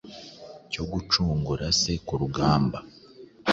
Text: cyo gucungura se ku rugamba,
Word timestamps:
cyo 0.71 0.83
gucungura 0.91 1.65
se 1.79 1.93
ku 2.05 2.13
rugamba, 2.21 2.77